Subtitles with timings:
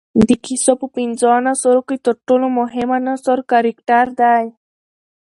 [0.27, 4.45] د کیسې په پنځو عناصروکښي ترټولو مهم عناصر کرکټر دئ.